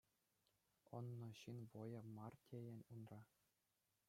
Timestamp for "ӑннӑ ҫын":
1.01-1.57